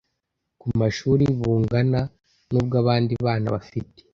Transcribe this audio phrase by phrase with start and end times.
[0.59, 2.01] ku mashuri bungana
[2.51, 3.99] n ubw abandi bana bafite